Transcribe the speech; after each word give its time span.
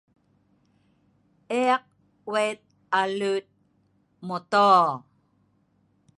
Ek 1.61 1.81
wet 2.31 2.59
aleut 2.99 3.45
motor 4.27 4.85